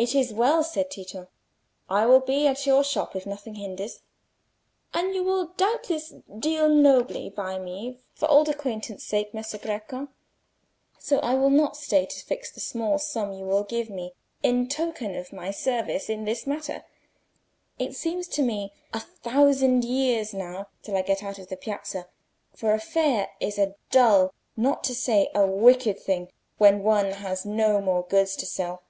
"It 0.00 0.14
is 0.14 0.32
well," 0.32 0.62
said 0.62 0.92
Tito. 0.92 1.26
"I 1.90 2.06
will 2.06 2.20
be 2.20 2.46
at 2.46 2.64
your 2.66 2.84
shop, 2.84 3.16
if 3.16 3.26
nothing 3.26 3.56
hinders." 3.56 3.98
"And 4.94 5.12
you 5.12 5.24
will 5.24 5.46
doubtless 5.56 6.14
deal 6.38 6.68
nobly 6.68 7.28
by 7.30 7.58
me 7.58 7.98
for 8.14 8.30
old 8.30 8.48
acquaintance' 8.48 9.02
sake, 9.02 9.34
Messer 9.34 9.58
Greco, 9.58 10.06
so 11.00 11.18
I 11.18 11.34
will 11.34 11.50
not 11.50 11.76
stay 11.76 12.06
to 12.06 12.24
fix 12.24 12.48
the 12.52 12.60
small 12.60 13.00
sum 13.00 13.32
you 13.32 13.44
will 13.44 13.64
give 13.64 13.90
me 13.90 14.12
in 14.40 14.68
token 14.68 15.16
of 15.16 15.32
my 15.32 15.50
service 15.50 16.08
in 16.08 16.24
the 16.24 16.40
matter. 16.46 16.84
It 17.80 17.96
seems 17.96 18.28
to 18.28 18.42
me 18.42 18.72
a 18.94 19.00
thousand 19.00 19.84
years 19.84 20.32
now 20.32 20.68
till 20.80 20.96
I 20.96 21.02
get 21.02 21.24
out 21.24 21.40
of 21.40 21.48
the 21.48 21.56
piazza, 21.56 22.06
for 22.54 22.72
a 22.72 22.78
fair 22.78 23.30
is 23.40 23.58
a 23.58 23.74
dull, 23.90 24.32
not 24.56 24.84
to 24.84 24.94
say 24.94 25.28
a 25.34 25.44
wicked 25.44 25.98
thing, 25.98 26.30
when 26.56 26.84
one 26.84 27.10
has 27.10 27.44
no 27.44 27.80
more 27.80 28.04
goods 28.06 28.36
to 28.36 28.46
sell." 28.46 28.84